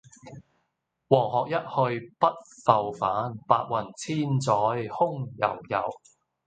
[1.09, 1.51] 黃鶴一
[1.99, 2.25] 去不
[2.65, 5.91] 復返，白云千載空悠悠。